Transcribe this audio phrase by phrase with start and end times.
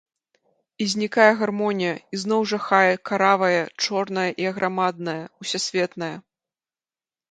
[0.85, 6.15] І знікае гармонія, ізноў жахае каравае, чорнае і аграмаднае, усясветнае.